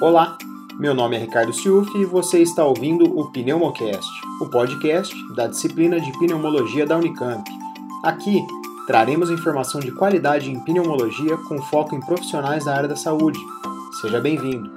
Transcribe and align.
Olá, 0.00 0.38
meu 0.78 0.94
nome 0.94 1.14
é 1.14 1.18
Ricardo 1.18 1.52
Siuf 1.52 1.94
e 1.94 2.06
você 2.06 2.40
está 2.40 2.64
ouvindo 2.64 3.04
o 3.18 3.30
Pneumocast, 3.30 4.10
o 4.40 4.46
podcast 4.46 5.14
da 5.34 5.46
disciplina 5.46 6.00
de 6.00 6.10
pneumologia 6.18 6.86
da 6.86 6.96
Unicamp. 6.96 7.44
Aqui 8.02 8.42
traremos 8.86 9.28
informação 9.28 9.78
de 9.78 9.92
qualidade 9.92 10.50
em 10.50 10.58
pneumologia 10.60 11.36
com 11.36 11.60
foco 11.60 11.94
em 11.94 12.00
profissionais 12.00 12.64
da 12.64 12.74
área 12.74 12.88
da 12.88 12.96
saúde. 12.96 13.38
Seja 14.00 14.18
bem-vindo. 14.22 14.70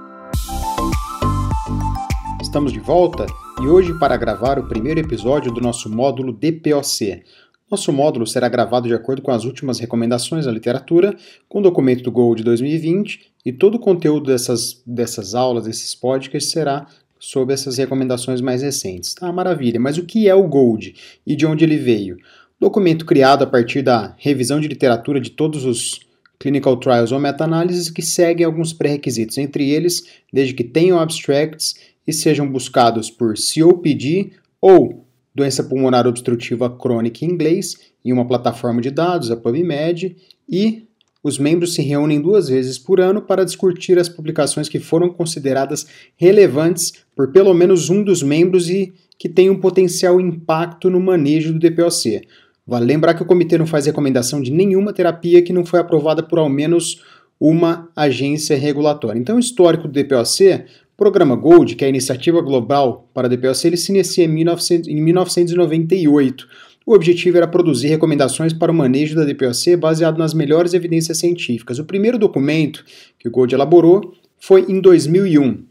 Estamos 2.41 2.73
de 2.73 2.81
volta 2.81 3.25
e 3.61 3.65
hoje 3.65 3.97
para 3.97 4.17
gravar 4.17 4.59
o 4.59 4.67
primeiro 4.67 4.99
episódio 4.99 5.53
do 5.53 5.61
nosso 5.61 5.89
módulo 5.89 6.33
DPOC. 6.33 7.23
Nosso 7.69 7.91
módulo 7.91 8.27
será 8.27 8.47
gravado 8.47 8.87
de 8.87 8.93
acordo 8.93 9.21
com 9.21 9.31
as 9.31 9.45
últimas 9.45 9.79
recomendações 9.79 10.45
da 10.45 10.51
literatura, 10.51 11.15
com 11.49 11.59
o 11.59 11.63
documento 11.63 12.03
do 12.03 12.11
GOL 12.11 12.35
de 12.35 12.43
2020 12.43 13.31
e 13.45 13.51
todo 13.51 13.75
o 13.75 13.79
conteúdo 13.79 14.27
dessas, 14.27 14.81
dessas 14.85 15.33
aulas, 15.33 15.65
desses 15.65 15.95
podcasts, 15.95 16.51
será 16.51 16.85
sobre 17.19 17.53
essas 17.53 17.77
recomendações 17.77 18.41
mais 18.41 18.61
recentes. 18.61 19.13
Tá, 19.13 19.31
maravilha. 19.31 19.79
Mas 19.79 19.97
o 19.97 20.05
que 20.05 20.27
é 20.27 20.35
o 20.35 20.47
GOLD 20.47 20.93
e 21.25 21.35
de 21.35 21.45
onde 21.45 21.63
ele 21.63 21.77
veio? 21.77 22.17
Documento 22.59 23.05
criado 23.05 23.43
a 23.43 23.47
partir 23.47 23.81
da 23.81 24.13
revisão 24.17 24.59
de 24.59 24.67
literatura 24.67 25.19
de 25.19 25.31
todos 25.31 25.65
os 25.65 26.01
clinical 26.37 26.75
trials 26.77 27.13
ou 27.13 27.19
meta-análises 27.19 27.89
que 27.89 28.01
seguem 28.01 28.45
alguns 28.45 28.73
pré-requisitos, 28.73 29.37
entre 29.37 29.69
eles, 29.69 30.03
desde 30.31 30.53
que 30.53 30.63
tenham 30.63 30.99
abstracts 30.99 31.75
e 32.05 32.11
sejam 32.11 32.45
buscados 32.51 33.09
por 33.09 33.35
COPD 33.35 34.31
ou 34.59 35.02
doença 35.33 35.63
pulmonar 35.63 36.07
obstrutiva 36.07 36.69
crônica 36.69 37.25
em 37.25 37.29
inglês, 37.29 37.75
em 38.03 38.13
uma 38.13 38.27
plataforma 38.27 38.81
de 38.81 38.91
dados, 38.91 39.31
a 39.31 39.37
PubMed, 39.37 40.15
e 40.49 40.87
os 41.23 41.39
membros 41.39 41.73
se 41.73 41.81
reúnem 41.81 42.21
duas 42.21 42.49
vezes 42.49 42.77
por 42.77 42.99
ano 42.99 43.21
para 43.21 43.45
discutir 43.45 43.97
as 43.97 44.09
publicações 44.09 44.67
que 44.67 44.79
foram 44.79 45.09
consideradas 45.09 45.87
relevantes 46.17 46.91
por 47.15 47.31
pelo 47.31 47.53
menos 47.53 47.89
um 47.89 48.03
dos 48.03 48.21
membros 48.21 48.69
e 48.69 48.93
que 49.17 49.29
têm 49.29 49.49
um 49.49 49.59
potencial 49.59 50.19
impacto 50.19 50.89
no 50.89 50.99
manejo 50.99 51.53
do 51.53 51.59
DPOC. 51.59 52.27
Vale 52.67 52.85
lembrar 52.85 53.13
que 53.13 53.23
o 53.23 53.25
comitê 53.25 53.57
não 53.57 53.65
faz 53.65 53.85
recomendação 53.85 54.41
de 54.41 54.51
nenhuma 54.51 54.91
terapia 54.91 55.41
que 55.41 55.53
não 55.53 55.65
foi 55.65 55.79
aprovada 55.79 56.21
por 56.21 56.39
ao 56.39 56.49
menos 56.49 57.01
uma 57.39 57.89
agência 57.95 58.57
regulatória. 58.57 59.19
Então, 59.19 59.37
o 59.37 59.39
histórico 59.39 59.87
do 59.87 59.93
DPOC, 59.93 60.63
o 61.03 61.11
programa 61.11 61.35
GOLD, 61.35 61.75
que 61.75 61.83
é 61.83 61.87
a 61.87 61.89
iniciativa 61.89 62.41
global 62.41 63.09
para 63.13 63.27
o 63.27 63.29
DPOC, 63.29 63.75
se 63.75 63.91
inicia 63.91 64.23
em, 64.23 64.27
1900, 64.29 64.87
em 64.87 65.01
1998 65.01 66.47
o 66.85 66.93
objetivo 66.93 67.37
era 67.37 67.47
produzir 67.47 67.87
recomendações 67.87 68.51
para 68.51 68.71
o 68.71 68.75
manejo 68.75 69.15
da 69.15 69.23
DPOC 69.23 69.77
baseado 69.77 70.17
nas 70.17 70.33
melhores 70.33 70.73
evidências 70.73 71.17
científicas. 71.17 71.79
O 71.79 71.85
primeiro 71.85 72.17
documento 72.17 72.83
que 73.17 73.27
o 73.27 73.31
Gold 73.31 73.53
elaborou 73.55 74.13
foi 74.37 74.65
em 74.67 74.81
2001. 74.81 75.63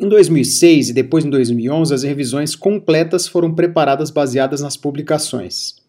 Em 0.00 0.08
2006 0.08 0.90
e 0.90 0.92
depois 0.92 1.24
em 1.24 1.30
2011, 1.30 1.94
as 1.94 2.02
revisões 2.02 2.56
completas 2.56 3.28
foram 3.28 3.54
preparadas 3.54 4.10
baseadas 4.10 4.60
nas 4.60 4.76
publicações. 4.76 5.81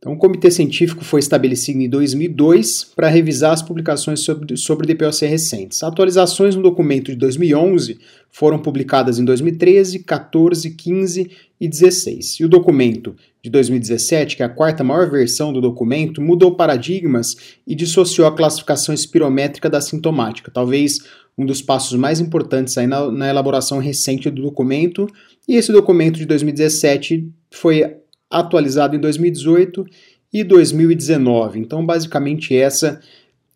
Então, 0.00 0.14
o 0.14 0.16
comitê 0.16 0.50
científico 0.50 1.04
foi 1.04 1.20
estabelecido 1.20 1.78
em 1.78 1.86
2002 1.86 2.84
para 2.96 3.08
revisar 3.08 3.52
as 3.52 3.60
publicações 3.60 4.20
sobre, 4.20 4.56
sobre 4.56 4.86
DPOC 4.86 5.26
recentes. 5.26 5.82
Atualizações 5.82 6.56
no 6.56 6.62
documento 6.62 7.12
de 7.12 7.18
2011 7.18 7.98
foram 8.30 8.58
publicadas 8.58 9.18
em 9.18 9.24
2013, 9.26 9.98
14, 9.98 10.70
15 10.70 11.30
e 11.60 11.68
16. 11.68 12.40
E 12.40 12.44
o 12.46 12.48
documento 12.48 13.14
de 13.42 13.50
2017, 13.50 14.36
que 14.36 14.42
é 14.42 14.46
a 14.46 14.48
quarta 14.48 14.82
maior 14.82 15.10
versão 15.10 15.52
do 15.52 15.60
documento, 15.60 16.22
mudou 16.22 16.56
paradigmas 16.56 17.36
e 17.66 17.74
dissociou 17.74 18.26
a 18.26 18.34
classificação 18.34 18.94
espirométrica 18.94 19.68
da 19.68 19.82
sintomática, 19.82 20.50
talvez 20.50 21.00
um 21.36 21.44
dos 21.44 21.60
passos 21.60 21.98
mais 21.98 22.20
importantes 22.20 22.78
aí 22.78 22.86
na, 22.86 23.10
na 23.12 23.28
elaboração 23.28 23.78
recente 23.78 24.30
do 24.30 24.40
documento. 24.40 25.06
E 25.46 25.56
esse 25.56 25.70
documento 25.70 26.16
de 26.16 26.24
2017 26.24 27.28
foi 27.50 28.00
atualizado 28.30 28.94
em 28.94 29.00
2018 29.00 29.84
e 30.32 30.44
2019. 30.44 31.58
Então, 31.58 31.84
basicamente, 31.84 32.56
essa 32.56 33.00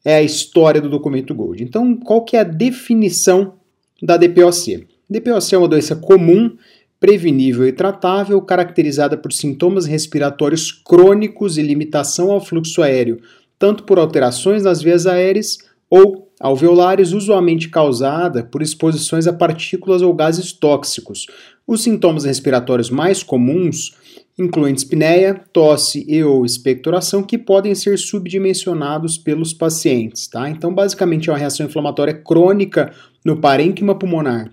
é 0.04 0.16
a 0.16 0.22
história 0.22 0.80
do 0.80 0.90
documento 0.90 1.34
Gold. 1.34 1.62
Então, 1.62 1.96
qual 1.96 2.24
que 2.24 2.36
é 2.36 2.40
a 2.40 2.44
definição 2.44 3.54
da 4.02 4.16
DPOC? 4.16 4.86
DPOC 5.08 5.54
é 5.54 5.58
uma 5.58 5.68
doença 5.68 5.96
comum, 5.96 6.56
prevenível 6.98 7.66
e 7.66 7.72
tratável, 7.72 8.40
caracterizada 8.42 9.16
por 9.16 9.32
sintomas 9.32 9.86
respiratórios 9.86 10.72
crônicos 10.72 11.56
e 11.56 11.62
limitação 11.62 12.30
ao 12.30 12.40
fluxo 12.40 12.82
aéreo, 12.82 13.20
tanto 13.58 13.84
por 13.84 13.98
alterações 13.98 14.62
nas 14.62 14.82
vias 14.82 15.06
aéreas 15.06 15.58
ou 15.88 16.28
alveolares, 16.40 17.12
usualmente 17.12 17.68
causada 17.68 18.42
por 18.42 18.60
exposições 18.60 19.26
a 19.26 19.32
partículas 19.32 20.02
ou 20.02 20.12
gases 20.12 20.52
tóxicos. 20.52 21.26
Os 21.66 21.82
sintomas 21.82 22.24
respiratórios 22.24 22.90
mais 22.90 23.22
comuns 23.22 23.94
incluem 24.38 24.74
dispneia, 24.74 25.34
tosse 25.52 26.04
e 26.08 26.22
ou 26.24 26.44
expectoração, 26.44 27.22
que 27.22 27.38
podem 27.38 27.74
ser 27.74 27.98
subdimensionados 27.98 29.16
pelos 29.16 29.52
pacientes. 29.52 30.26
Tá? 30.26 30.48
Então, 30.48 30.74
basicamente, 30.74 31.28
é 31.28 31.32
uma 31.32 31.38
reação 31.38 31.66
inflamatória 31.66 32.14
crônica 32.14 32.92
no 33.24 33.40
parênquima 33.40 33.94
pulmonar 33.94 34.50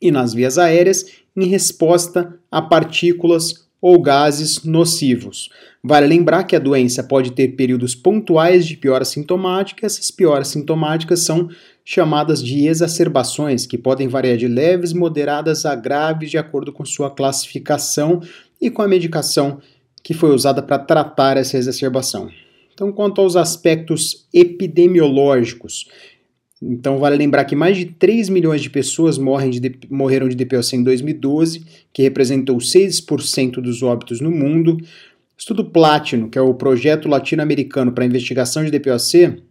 e 0.00 0.10
nas 0.10 0.34
vias 0.34 0.58
aéreas 0.58 1.06
em 1.36 1.46
resposta 1.46 2.38
a 2.50 2.60
partículas 2.62 3.66
ou 3.80 4.00
gases 4.00 4.64
nocivos. 4.64 5.50
Vale 5.82 6.06
lembrar 6.06 6.44
que 6.44 6.56
a 6.56 6.58
doença 6.58 7.04
pode 7.04 7.32
ter 7.32 7.48
períodos 7.48 7.94
pontuais 7.94 8.66
de 8.66 8.76
piora 8.76 9.04
sintomática, 9.04 9.86
essas 9.86 10.10
pioras 10.10 10.48
sintomáticas 10.48 11.24
são 11.24 11.48
chamadas 11.84 12.42
de 12.42 12.66
exacerbações, 12.66 13.64
que 13.64 13.78
podem 13.78 14.08
variar 14.08 14.36
de 14.36 14.48
leves, 14.48 14.92
moderadas 14.92 15.64
a 15.64 15.76
graves 15.76 16.30
de 16.30 16.38
acordo 16.38 16.72
com 16.72 16.84
sua 16.84 17.10
classificação 17.10 18.20
e 18.60 18.70
com 18.70 18.82
a 18.82 18.88
medicação 18.88 19.60
que 20.02 20.14
foi 20.14 20.34
usada 20.34 20.62
para 20.62 20.78
tratar 20.78 21.36
essa 21.36 21.56
exacerbação. 21.56 22.30
Então, 22.72 22.92
quanto 22.92 23.20
aos 23.20 23.36
aspectos 23.36 24.26
epidemiológicos, 24.32 25.88
então 26.60 26.98
vale 26.98 27.16
lembrar 27.16 27.44
que 27.44 27.56
mais 27.56 27.76
de 27.76 27.86
3 27.86 28.28
milhões 28.28 28.62
de 28.62 28.70
pessoas 28.70 29.18
de, 29.18 29.78
morreram 29.90 30.28
de 30.28 30.36
DPOC 30.36 30.76
em 30.76 30.82
2012, 30.82 31.64
que 31.92 32.02
representou 32.02 32.56
6% 32.56 33.60
dos 33.60 33.82
óbitos 33.82 34.20
no 34.20 34.30
mundo. 34.30 34.78
Estudo 35.36 35.64
Platino, 35.64 36.30
que 36.30 36.38
é 36.38 36.40
o 36.40 36.54
projeto 36.54 37.08
latino-americano 37.08 37.92
para 37.92 38.06
investigação 38.06 38.64
de 38.64 38.70
DPOC, 38.70 39.42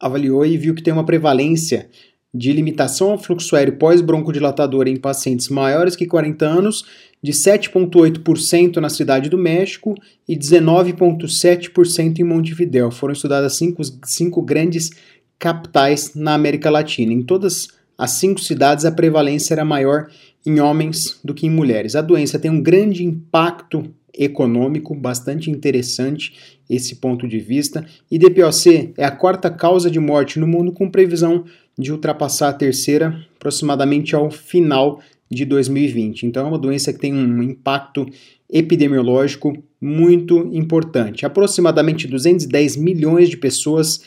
avaliou 0.00 0.44
e 0.44 0.56
viu 0.56 0.74
que 0.74 0.82
tem 0.82 0.92
uma 0.92 1.04
prevalência 1.04 1.88
de 2.34 2.52
limitação 2.52 3.10
ao 3.10 3.18
fluxo 3.18 3.54
aéreo 3.54 3.76
pós-broncodilatador 3.76 4.88
em 4.88 4.96
pacientes 4.96 5.48
maiores 5.48 5.94
que 5.94 6.06
40 6.06 6.46
anos 6.46 6.84
de 7.22 7.32
7,8% 7.32 8.78
na 8.78 8.88
Cidade 8.88 9.28
do 9.28 9.36
México 9.36 9.94
e 10.26 10.36
19,7% 10.36 12.18
em 12.18 12.24
Montevideo. 12.24 12.90
Foram 12.90 13.12
estudadas 13.12 13.54
cinco, 13.54 13.82
cinco 14.04 14.42
grandes 14.42 14.90
capitais 15.38 16.14
na 16.14 16.34
América 16.34 16.70
Latina. 16.70 17.12
Em 17.12 17.22
todas 17.22 17.68
as 17.98 18.12
cinco 18.12 18.40
cidades, 18.40 18.84
a 18.84 18.92
prevalência 18.92 19.54
era 19.54 19.64
maior 19.64 20.08
em 20.44 20.58
homens 20.58 21.20
do 21.22 21.34
que 21.34 21.46
em 21.46 21.50
mulheres. 21.50 21.94
A 21.94 22.00
doença 22.00 22.38
tem 22.38 22.50
um 22.50 22.62
grande 22.62 23.04
impacto 23.04 23.84
econômico, 24.16 24.94
bastante 24.94 25.50
interessante 25.50 26.58
esse 26.68 26.96
ponto 26.96 27.26
de 27.26 27.38
vista. 27.38 27.84
E 28.10 28.18
DPOC 28.18 28.94
é 28.96 29.04
a 29.04 29.10
quarta 29.10 29.50
causa 29.50 29.90
de 29.90 29.98
morte 29.98 30.38
no 30.38 30.46
mundo, 30.46 30.72
com 30.72 30.90
previsão 30.90 31.44
de 31.78 31.92
ultrapassar 31.92 32.48
a 32.48 32.52
terceira 32.52 33.26
aproximadamente 33.36 34.14
ao 34.14 34.30
final 34.30 35.00
de 35.30 35.44
2020. 35.44 36.26
Então, 36.26 36.46
é 36.46 36.48
uma 36.48 36.58
doença 36.58 36.92
que 36.92 36.98
tem 36.98 37.14
um 37.14 37.42
impacto 37.42 38.06
epidemiológico 38.50 39.52
muito 39.80 40.50
importante. 40.52 41.24
Aproximadamente 41.24 42.06
210 42.06 42.76
milhões 42.76 43.30
de 43.30 43.36
pessoas 43.36 44.02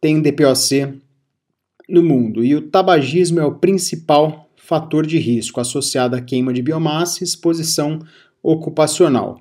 têm 0.00 0.20
DPOC 0.20 0.94
no 1.88 2.02
mundo 2.02 2.44
e 2.44 2.54
o 2.54 2.62
tabagismo 2.62 3.40
é 3.40 3.44
o 3.44 3.54
principal 3.54 4.50
fator 4.56 5.06
de 5.06 5.18
risco 5.18 5.60
associado 5.60 6.16
à 6.16 6.20
queima 6.20 6.52
de 6.52 6.62
biomassa 6.62 7.22
e 7.22 7.24
exposição 7.24 8.00
ocupacional. 8.42 9.38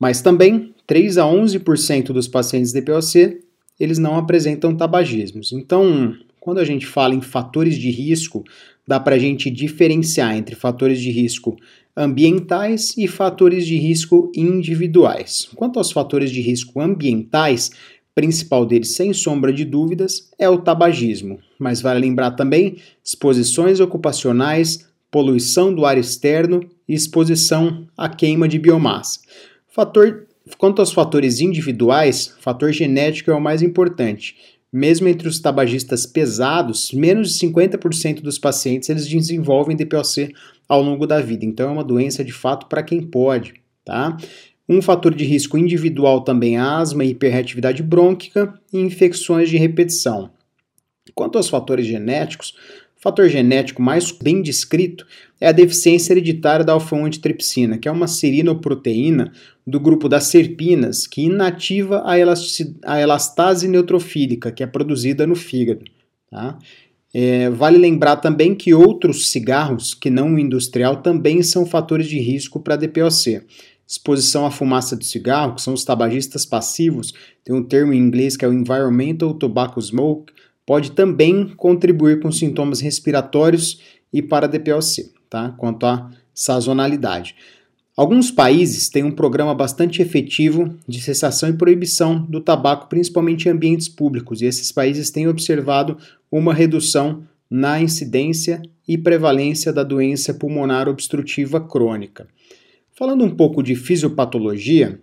Mas 0.00 0.22
também 0.22 0.74
3 0.86 1.18
a 1.18 1.24
11% 1.24 2.06
dos 2.06 2.26
pacientes 2.26 2.72
DPOC 2.72 3.40
eles 3.78 3.98
não 3.98 4.16
apresentam 4.16 4.76
tabagismos. 4.76 5.52
Então, 5.52 6.14
quando 6.44 6.58
a 6.58 6.64
gente 6.64 6.86
fala 6.86 7.14
em 7.14 7.22
fatores 7.22 7.74
de 7.74 7.90
risco, 7.90 8.44
dá 8.86 9.00
para 9.00 9.14
a 9.14 9.18
gente 9.18 9.50
diferenciar 9.50 10.36
entre 10.36 10.54
fatores 10.54 11.00
de 11.00 11.10
risco 11.10 11.56
ambientais 11.96 12.94
e 12.98 13.08
fatores 13.08 13.66
de 13.66 13.78
risco 13.78 14.30
individuais. 14.36 15.48
Quanto 15.54 15.78
aos 15.78 15.90
fatores 15.90 16.30
de 16.30 16.42
risco 16.42 16.82
ambientais, 16.82 17.70
principal 18.14 18.66
deles, 18.66 18.94
sem 18.94 19.14
sombra 19.14 19.54
de 19.54 19.64
dúvidas, 19.64 20.28
é 20.38 20.46
o 20.46 20.58
tabagismo. 20.58 21.38
Mas 21.58 21.80
vale 21.80 22.00
lembrar 22.00 22.32
também 22.32 22.76
exposições 23.02 23.80
ocupacionais, 23.80 24.86
poluição 25.10 25.74
do 25.74 25.86
ar 25.86 25.96
externo 25.96 26.60
e 26.86 26.92
exposição 26.92 27.88
à 27.96 28.06
queima 28.06 28.46
de 28.46 28.58
biomassa. 28.58 29.20
Fator, 29.66 30.26
quanto 30.58 30.80
aos 30.80 30.92
fatores 30.92 31.40
individuais, 31.40 32.34
fator 32.38 32.70
genético 32.70 33.30
é 33.30 33.34
o 33.34 33.40
mais 33.40 33.62
importante 33.62 34.36
mesmo 34.74 35.06
entre 35.06 35.28
os 35.28 35.38
tabagistas 35.38 36.04
pesados, 36.04 36.90
menos 36.92 37.32
de 37.32 37.46
50% 37.46 38.20
dos 38.20 38.40
pacientes 38.40 38.88
eles 38.88 39.06
desenvolvem 39.06 39.76
DPOC 39.76 40.34
ao 40.68 40.82
longo 40.82 41.06
da 41.06 41.20
vida. 41.20 41.44
Então 41.44 41.68
é 41.68 41.72
uma 41.72 41.84
doença 41.84 42.24
de 42.24 42.32
fato 42.32 42.66
para 42.66 42.82
quem 42.82 43.00
pode, 43.00 43.54
tá? 43.84 44.16
Um 44.68 44.82
fator 44.82 45.14
de 45.14 45.22
risco 45.24 45.56
individual 45.56 46.22
também 46.22 46.56
é 46.56 46.60
asma, 46.60 47.04
hiperreatividade 47.04 47.84
brônquica 47.84 48.52
e 48.72 48.80
infecções 48.80 49.48
de 49.48 49.56
repetição. 49.56 50.30
Quanto 51.14 51.38
aos 51.38 51.48
fatores 51.48 51.86
genéticos, 51.86 52.54
fator 53.04 53.28
genético 53.28 53.82
mais 53.82 54.10
bem 54.10 54.40
descrito 54.40 55.06
é 55.38 55.48
a 55.48 55.52
deficiência 55.52 56.14
hereditária 56.14 56.64
da 56.64 56.72
alfa-1 56.72 57.04
antitripsina, 57.04 57.76
que 57.76 57.86
é 57.86 57.92
uma 57.92 58.08
serinoproteína 58.08 59.30
do 59.66 59.78
grupo 59.78 60.08
das 60.08 60.24
serpinas 60.24 61.06
que 61.06 61.20
inativa 61.20 61.98
a, 61.98 62.14
a 62.86 63.00
elastase 63.00 63.68
neutrofílica, 63.68 64.50
que 64.50 64.62
é 64.62 64.66
produzida 64.66 65.26
no 65.26 65.34
fígado. 65.34 65.84
Tá? 66.30 66.58
É, 67.12 67.50
vale 67.50 67.76
lembrar 67.76 68.16
também 68.16 68.54
que 68.54 68.72
outros 68.72 69.30
cigarros, 69.30 69.92
que 69.92 70.08
não 70.08 70.34
o 70.34 70.38
industrial, 70.38 71.02
também 71.02 71.42
são 71.42 71.66
fatores 71.66 72.08
de 72.08 72.18
risco 72.18 72.58
para 72.58 72.76
DPOC 72.76 73.42
exposição 73.86 74.46
à 74.46 74.50
fumaça 74.50 74.96
do 74.96 75.04
cigarro, 75.04 75.56
que 75.56 75.60
são 75.60 75.74
os 75.74 75.84
tabagistas 75.84 76.46
passivos, 76.46 77.12
tem 77.44 77.54
um 77.54 77.62
termo 77.62 77.92
em 77.92 77.98
inglês 77.98 78.34
que 78.34 78.42
é 78.42 78.48
o 78.48 78.52
Environmental 78.52 79.34
Tobacco 79.34 79.80
Smoke, 79.80 80.32
pode 80.66 80.92
também 80.92 81.48
contribuir 81.56 82.20
com 82.20 82.32
sintomas 82.32 82.80
respiratórios 82.80 83.80
e 84.12 84.22
para 84.22 84.46
DPOC, 84.46 85.12
tá? 85.28 85.50
quanto 85.58 85.86
à 85.86 86.10
sazonalidade. 86.32 87.34
Alguns 87.96 88.30
países 88.30 88.88
têm 88.88 89.04
um 89.04 89.12
programa 89.12 89.54
bastante 89.54 90.02
efetivo 90.02 90.74
de 90.86 91.00
cessação 91.00 91.48
e 91.48 91.52
proibição 91.52 92.20
do 92.24 92.40
tabaco, 92.40 92.88
principalmente 92.88 93.46
em 93.46 93.52
ambientes 93.52 93.88
públicos, 93.88 94.42
e 94.42 94.46
esses 94.46 94.72
países 94.72 95.10
têm 95.10 95.28
observado 95.28 95.96
uma 96.30 96.52
redução 96.52 97.22
na 97.48 97.80
incidência 97.80 98.60
e 98.86 98.98
prevalência 98.98 99.72
da 99.72 99.84
doença 99.84 100.34
pulmonar 100.34 100.88
obstrutiva 100.88 101.60
crônica. 101.60 102.26
Falando 102.92 103.24
um 103.24 103.30
pouco 103.30 103.62
de 103.62 103.76
fisiopatologia, 103.76 105.00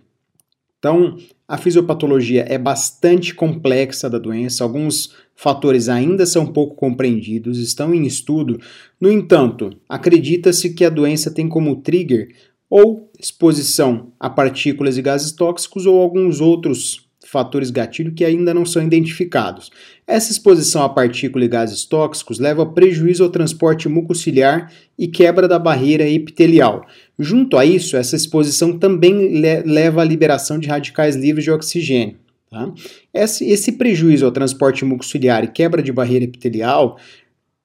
então 0.82 1.16
a 1.46 1.56
fisiopatologia 1.56 2.44
é 2.48 2.58
bastante 2.58 3.32
complexa 3.32 4.10
da 4.10 4.18
doença, 4.18 4.64
alguns 4.64 5.14
fatores 5.36 5.88
ainda 5.88 6.26
são 6.26 6.44
pouco 6.44 6.74
compreendidos, 6.74 7.60
estão 7.60 7.94
em 7.94 8.04
estudo. 8.04 8.60
No 9.00 9.08
entanto, 9.08 9.70
acredita-se 9.88 10.74
que 10.74 10.84
a 10.84 10.90
doença 10.90 11.30
tem 11.30 11.48
como 11.48 11.76
trigger 11.76 12.34
ou 12.68 13.08
exposição 13.16 14.12
a 14.18 14.28
partículas 14.28 14.98
e 14.98 15.02
gases 15.02 15.30
tóxicos 15.30 15.86
ou 15.86 16.00
alguns 16.00 16.40
outros 16.40 17.08
fatores 17.26 17.70
gatilho 17.70 18.12
que 18.12 18.24
ainda 18.24 18.52
não 18.52 18.64
são 18.64 18.82
identificados. 18.82 19.70
Essa 20.06 20.32
exposição 20.32 20.82
a 20.82 20.88
partículas 20.88 21.46
e 21.46 21.48
gases 21.48 21.84
tóxicos 21.84 22.38
leva 22.38 22.62
a 22.62 22.66
prejuízo 22.66 23.22
ao 23.22 23.30
transporte 23.30 23.88
mucociliar 23.88 24.72
e 24.98 25.08
quebra 25.08 25.46
da 25.46 25.58
barreira 25.58 26.08
epitelial. 26.08 26.86
Junto 27.18 27.56
a 27.56 27.64
isso, 27.64 27.96
essa 27.96 28.16
exposição 28.16 28.78
também 28.78 29.40
le 29.40 29.62
leva 29.62 30.02
à 30.02 30.04
liberação 30.04 30.58
de 30.58 30.68
radicais 30.68 31.16
livres 31.16 31.44
de 31.44 31.50
oxigênio. 31.50 32.16
Tá? 32.50 32.70
Esse, 33.14 33.48
esse 33.48 33.72
prejuízo 33.72 34.26
ao 34.26 34.32
transporte 34.32 34.84
mucociliar 34.84 35.42
e 35.42 35.48
quebra 35.48 35.82
de 35.82 35.90
barreira 35.90 36.24
epitelial 36.24 36.98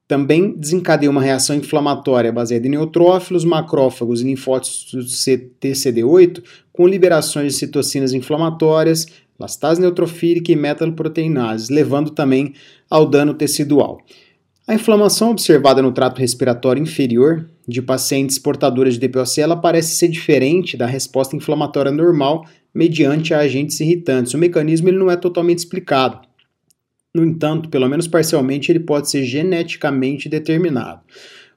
também 0.07 0.53
desencadeia 0.57 1.11
uma 1.11 1.21
reação 1.21 1.55
inflamatória 1.55 2.31
baseada 2.31 2.65
em 2.65 2.69
neutrófilos, 2.69 3.43
macrófagos 3.43 4.21
e 4.21 4.23
linfócitos 4.23 5.25
TCD8, 5.61 6.41
com 6.71 6.87
liberações 6.87 7.53
de 7.53 7.59
citocinas 7.59 8.13
inflamatórias, 8.13 9.05
elastase 9.39 9.81
neutrofílica 9.81 10.51
e 10.51 10.55
metaloproteinase, 10.55 11.73
levando 11.73 12.11
também 12.11 12.53
ao 12.89 13.05
dano 13.05 13.33
tecidual. 13.33 13.99
A 14.67 14.73
inflamação 14.73 15.31
observada 15.31 15.81
no 15.81 15.93
trato 15.93 16.19
respiratório 16.19 16.83
inferior 16.83 17.49
de 17.65 17.81
pacientes 17.81 18.37
portadores 18.37 18.95
de 18.95 19.07
DPOC 19.07 19.39
ela 19.39 19.55
parece 19.55 19.95
ser 19.95 20.09
diferente 20.09 20.75
da 20.75 20.85
resposta 20.85 21.37
inflamatória 21.37 21.91
normal 21.91 22.45
mediante 22.73 23.33
agentes 23.33 23.79
irritantes. 23.79 24.33
O 24.33 24.37
mecanismo 24.37 24.89
ele 24.89 24.97
não 24.97 25.09
é 25.09 25.15
totalmente 25.15 25.59
explicado. 25.59 26.19
No 27.15 27.23
entanto, 27.23 27.69
pelo 27.69 27.87
menos 27.87 28.07
parcialmente, 28.07 28.71
ele 28.71 28.81
pode 28.81 29.09
ser 29.09 29.23
geneticamente 29.23 30.27
determinado. 30.27 31.01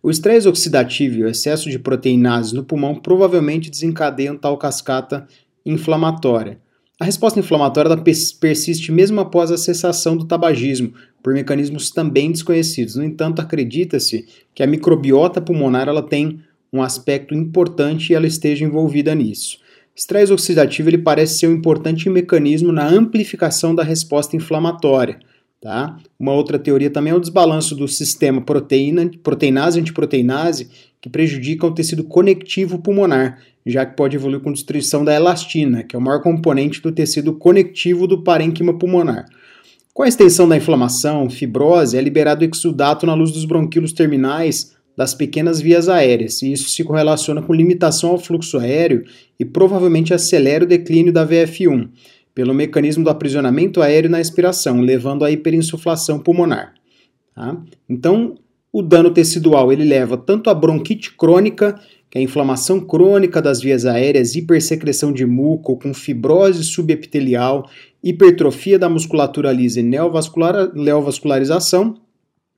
O 0.02 0.10
estresse 0.10 0.48
oxidativo 0.48 1.18
e 1.18 1.24
o 1.24 1.28
excesso 1.28 1.68
de 1.68 1.78
proteinases 1.78 2.52
no 2.52 2.64
pulmão 2.64 2.94
provavelmente 2.94 3.68
desencadeiam 3.68 4.36
tal 4.36 4.56
cascata 4.56 5.26
inflamatória. 5.66 6.58
A 7.00 7.06
resposta 7.06 7.40
inflamatória 7.40 7.96
persiste 8.38 8.92
mesmo 8.92 9.22
após 9.22 9.50
a 9.50 9.56
cessação 9.56 10.14
do 10.14 10.26
tabagismo, 10.26 10.92
por 11.22 11.32
mecanismos 11.32 11.90
também 11.90 12.30
desconhecidos. 12.30 12.96
No 12.96 13.02
entanto, 13.02 13.40
acredita-se 13.40 14.26
que 14.54 14.62
a 14.62 14.66
microbiota 14.66 15.40
pulmonar 15.40 15.88
ela 15.88 16.02
tem 16.02 16.40
um 16.70 16.82
aspecto 16.82 17.34
importante 17.34 18.10
e 18.10 18.14
ela 18.14 18.26
esteja 18.26 18.66
envolvida 18.66 19.14
nisso. 19.14 19.58
Estresse 19.96 20.30
oxidativo 20.30 20.90
ele 20.90 20.98
parece 20.98 21.38
ser 21.38 21.46
um 21.46 21.54
importante 21.54 22.10
mecanismo 22.10 22.70
na 22.70 22.86
amplificação 22.86 23.74
da 23.74 23.82
resposta 23.82 24.36
inflamatória. 24.36 25.20
Tá? 25.58 25.98
Uma 26.18 26.32
outra 26.32 26.58
teoria 26.58 26.90
também 26.90 27.14
é 27.14 27.16
o 27.16 27.20
desbalanço 27.20 27.74
do 27.74 27.88
sistema 27.88 28.42
proteína, 28.42 29.10
proteinase-antiproteinase, 29.22 30.68
que 31.00 31.08
prejudica 31.08 31.66
o 31.66 31.72
tecido 31.72 32.04
conectivo 32.04 32.78
pulmonar, 32.78 33.38
já 33.70 33.86
que 33.86 33.96
pode 33.96 34.16
evoluir 34.16 34.40
com 34.40 34.52
destruição 34.52 35.04
da 35.04 35.14
elastina, 35.14 35.82
que 35.82 35.94
é 35.94 35.98
o 35.98 36.02
maior 36.02 36.20
componente 36.20 36.80
do 36.80 36.92
tecido 36.92 37.32
conectivo 37.34 38.06
do 38.06 38.22
parênquima 38.22 38.78
pulmonar. 38.78 39.26
Com 39.92 40.02
a 40.02 40.08
extensão 40.08 40.48
da 40.48 40.56
inflamação, 40.56 41.28
fibrose, 41.28 41.96
é 41.96 42.00
liberado 42.00 42.44
exudato 42.44 43.06
na 43.06 43.14
luz 43.14 43.32
dos 43.32 43.44
bronquíolos 43.44 43.92
terminais 43.92 44.76
das 44.96 45.14
pequenas 45.14 45.60
vias 45.60 45.88
aéreas, 45.88 46.42
e 46.42 46.52
isso 46.52 46.68
se 46.68 46.84
correlaciona 46.84 47.40
com 47.42 47.54
limitação 47.54 48.10
ao 48.10 48.18
fluxo 48.18 48.58
aéreo 48.58 49.04
e 49.38 49.44
provavelmente 49.44 50.12
acelera 50.12 50.64
o 50.64 50.68
declínio 50.68 51.12
da 51.12 51.26
VF1, 51.26 51.88
pelo 52.34 52.54
mecanismo 52.54 53.02
do 53.02 53.10
aprisionamento 53.10 53.82
aéreo 53.82 54.10
na 54.10 54.20
expiração, 54.20 54.80
levando 54.80 55.24
à 55.24 55.30
hiperinsuflação 55.30 56.18
pulmonar. 56.18 56.74
Tá? 57.34 57.56
Então, 57.88 58.36
o 58.72 58.82
dano 58.82 59.10
tecidual 59.10 59.72
ele 59.72 59.84
leva 59.84 60.16
tanto 60.16 60.48
a 60.48 60.54
bronquite 60.54 61.16
crônica 61.16 61.80
que 62.10 62.18
é 62.18 62.20
a 62.20 62.24
inflamação 62.24 62.80
crônica 62.80 63.40
das 63.40 63.60
vias 63.60 63.86
aéreas, 63.86 64.34
hipersecreção 64.34 65.12
de 65.12 65.24
muco 65.24 65.76
com 65.76 65.94
fibrose 65.94 66.64
subepitelial, 66.64 67.70
hipertrofia 68.02 68.78
da 68.78 68.88
musculatura 68.88 69.52
lisa 69.52 69.78
e 69.78 69.82
neovascular, 69.84 70.74
neovascularização, 70.74 71.96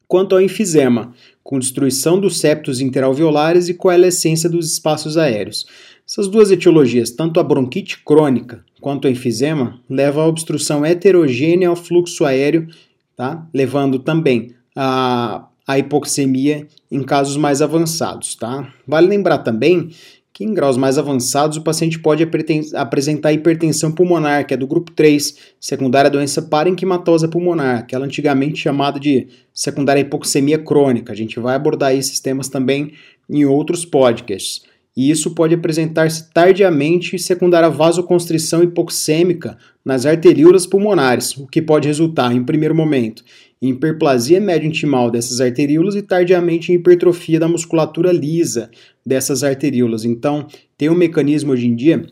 quanto 0.09 0.35
ao 0.35 0.41
enfisema, 0.41 1.13
com 1.43 1.59
destruição 1.59 2.19
dos 2.19 2.39
septos 2.39 2.81
interalveolares 2.81 3.69
e 3.69 3.75
coalescência 3.75 4.49
dos 4.49 4.73
espaços 4.73 5.17
aéreos. 5.19 5.67
Essas 6.09 6.29
duas 6.29 6.51
etiologias, 6.51 7.11
tanto 7.11 7.39
a 7.39 7.43
bronquite 7.43 8.03
crônica 8.05 8.65
quanto 8.81 9.07
o 9.07 9.11
enfisema, 9.11 9.81
levam 9.89 10.25
à 10.25 10.27
obstrução 10.27 10.85
heterogênea 10.85 11.69
ao 11.69 11.77
fluxo 11.77 12.25
aéreo, 12.25 12.69
tá? 13.17 13.47
levando 13.55 13.99
também 13.99 14.55
a 14.75 15.47
a 15.67 15.79
hipoxemia 15.79 16.67
em 16.91 17.03
casos 17.03 17.37
mais 17.37 17.63
avançados, 17.63 18.35
tá? 18.35 18.73
Vale 18.87 19.07
lembrar 19.07 19.39
também 19.39 19.91
que 20.33 20.45
em 20.45 20.55
graus 20.55 20.79
mais 20.79 20.97
avançados 20.97 21.59
o 21.59 21.63
paciente 21.63 21.99
pode 21.99 22.27
apresentar 22.75 23.33
hipertensão 23.33 23.93
pulmonar, 23.93 24.47
que 24.47 24.55
é 24.55 24.57
do 24.57 24.67
grupo 24.67 24.91
3, 24.91 25.37
secundária 25.61 26.11
doença 26.11 26.41
parenquimatosa 26.41 27.29
pulmonar, 27.29 27.81
aquela 27.81 28.07
antigamente 28.07 28.61
chamada 28.61 28.99
de 28.99 29.29
secundária 29.53 30.01
hipoxemia 30.01 30.59
crônica. 30.59 31.13
A 31.13 31.17
gente 31.17 31.39
vai 31.39 31.55
abordar 31.55 31.95
esses 31.95 32.19
temas 32.19 32.49
também 32.49 32.93
em 33.29 33.45
outros 33.45 33.85
podcasts. 33.85 34.63
E 34.97 35.11
isso 35.11 35.35
pode 35.35 35.55
apresentar-se 35.55 36.31
tardiamente 36.33 37.19
secundária 37.19 37.71
vasoconstrição 37.71 38.63
hipoxêmica 38.63 39.57
nas 39.85 40.05
arteríolas 40.07 40.67
pulmonares, 40.67 41.37
o 41.37 41.47
que 41.47 41.63
pode 41.63 41.89
resultar, 41.89 42.35
em 42.35 42.45
primeiro 42.45 42.75
momento, 42.75 43.23
em 43.63 43.71
hiperplasia 43.71 44.41
médio-intimal 44.41 45.09
dessas 45.09 45.41
arteríolas 45.41 45.95
e 45.95 46.03
tardiamente 46.03 46.73
em 46.73 46.75
hipertrofia 46.75 47.39
da 47.39 47.47
musculatura 47.47 48.11
lisa 48.11 48.69
dessas 49.07 49.45
arteríolas. 49.45 50.05
Então, 50.05 50.49
tem 50.77 50.91
um 50.91 50.97
mecanismo 50.97 51.53
hoje 51.53 51.69
em 51.69 51.77
dia 51.77 52.05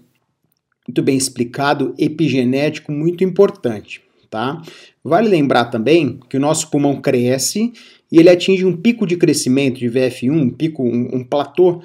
muito 0.86 1.02
bem 1.02 1.16
explicado, 1.16 1.92
epigenético, 1.98 2.92
muito 2.92 3.24
importante, 3.24 4.00
tá? 4.30 4.62
Vale 5.02 5.28
lembrar 5.28 5.66
também 5.66 6.20
que 6.28 6.36
o 6.36 6.40
nosso 6.40 6.70
pulmão 6.70 7.00
cresce 7.00 7.72
e 8.10 8.18
ele 8.18 8.30
atinge 8.30 8.64
um 8.64 8.76
pico 8.76 9.06
de 9.06 9.16
crescimento 9.16 9.78
de 9.78 9.88
VF1, 9.88 10.30
um 10.30 10.50
pico, 10.50 10.84
um, 10.84 11.16
um 11.16 11.24
platô, 11.24 11.82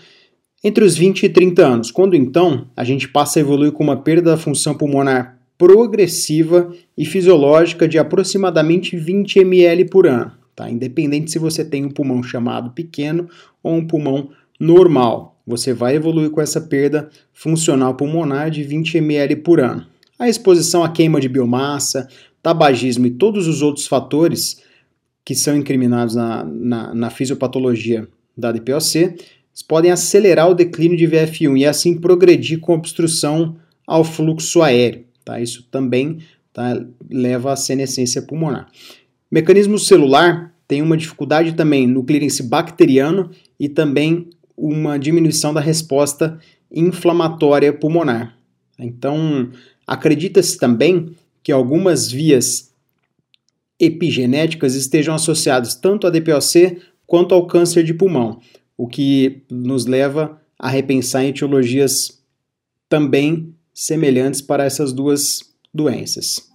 entre 0.63 0.83
os 0.83 0.95
20 0.95 1.23
e 1.23 1.29
30 1.29 1.65
anos, 1.65 1.91
quando 1.91 2.15
então 2.15 2.67
a 2.75 2.83
gente 2.83 3.07
passa 3.07 3.39
a 3.39 3.41
evoluir 3.41 3.71
com 3.71 3.83
uma 3.83 3.97
perda 3.97 4.31
da 4.31 4.37
função 4.37 4.73
pulmonar 4.73 5.34
progressiva 5.57 6.73
e 6.97 7.05
fisiológica 7.05 7.87
de 7.87 7.97
aproximadamente 7.97 8.97
20 8.97 9.39
ml 9.39 9.85
por 9.85 10.07
ano, 10.07 10.31
tá? 10.55 10.69
Independente 10.69 11.31
se 11.31 11.39
você 11.39 11.63
tem 11.63 11.85
um 11.85 11.89
pulmão 11.89 12.21
chamado 12.21 12.71
pequeno 12.71 13.29
ou 13.63 13.75
um 13.75 13.85
pulmão 13.85 14.29
normal, 14.59 15.39
você 15.45 15.73
vai 15.73 15.95
evoluir 15.95 16.29
com 16.29 16.41
essa 16.41 16.59
perda 16.59 17.09
funcional 17.33 17.95
pulmonar 17.95 18.49
de 18.49 18.63
20 18.63 18.97
ml 18.97 19.35
por 19.37 19.59
ano. 19.59 19.85
A 20.17 20.27
exposição 20.29 20.83
à 20.83 20.89
queima 20.89 21.19
de 21.19 21.29
biomassa 21.29 22.07
tabagismo 22.45 23.07
e 23.07 23.11
todos 23.11 23.47
os 23.47 23.63
outros 23.63 23.87
fatores 23.87 24.61
que 25.25 25.33
são 25.33 25.57
incriminados 25.57 26.13
na, 26.13 26.43
na, 26.43 26.93
na 26.93 27.09
fisiopatologia 27.09 28.07
da 28.37 28.51
DPOC, 28.51 29.15
podem 29.67 29.89
acelerar 29.89 30.47
o 30.47 30.53
declínio 30.53 30.95
de 30.95 31.07
VF1 31.07 31.57
e 31.57 31.65
assim 31.65 31.97
progredir 31.97 32.59
com 32.59 32.75
obstrução 32.75 33.55
ao 33.87 34.03
fluxo 34.03 34.61
aéreo. 34.61 35.05
Tá? 35.25 35.39
Isso 35.41 35.67
também 35.71 36.19
tá, 36.53 36.79
leva 37.09 37.51
à 37.51 37.55
senescência 37.55 38.21
pulmonar. 38.21 38.69
Mecanismo 39.29 39.79
celular 39.79 40.53
tem 40.67 40.81
uma 40.81 40.95
dificuldade 40.95 41.53
também 41.53 41.87
no 41.87 42.03
clearance 42.03 42.43
bacteriano 42.43 43.31
e 43.59 43.67
também 43.67 44.29
uma 44.55 44.97
diminuição 44.97 45.53
da 45.53 45.59
resposta 45.59 46.39
inflamatória 46.71 47.73
pulmonar. 47.73 48.37
Então, 48.77 49.49
acredita-se 49.85 50.57
também 50.57 51.15
que 51.43 51.51
algumas 51.51 52.11
vias 52.11 52.73
epigenéticas 53.79 54.75
estejam 54.75 55.13
associadas 55.13 55.75
tanto 55.75 56.07
à 56.07 56.09
DPOC 56.09 56.81
quanto 57.05 57.35
ao 57.35 57.45
câncer 57.45 57.83
de 57.83 57.93
pulmão, 57.93 58.39
o 58.77 58.87
que 58.87 59.43
nos 59.49 59.85
leva 59.85 60.41
a 60.57 60.69
repensar 60.69 61.23
em 61.23 61.29
etiologias 61.29 62.23
também 62.89 63.54
semelhantes 63.75 64.41
para 64.41 64.63
essas 64.63 64.93
duas 64.93 65.41
doenças. 65.73 66.49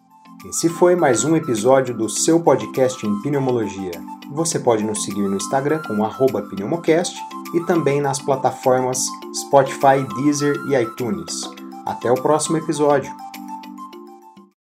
Esse 0.48 0.70
foi 0.70 0.96
mais 0.96 1.22
um 1.22 1.36
episódio 1.36 1.94
do 1.94 2.08
seu 2.08 2.40
podcast 2.40 3.06
em 3.06 3.20
pneumologia. 3.20 3.90
Você 4.32 4.58
pode 4.58 4.82
nos 4.82 5.04
seguir 5.04 5.28
no 5.28 5.36
Instagram 5.36 5.82
com 5.86 6.02
pneumocast 6.48 7.14
e 7.54 7.60
também 7.66 8.00
nas 8.00 8.18
plataformas 8.18 9.04
Spotify, 9.34 10.02
Deezer 10.16 10.56
e 10.68 10.82
iTunes. 10.82 11.42
Até 11.84 12.10
o 12.10 12.14
próximo 12.14 12.56
episódio. 12.56 13.12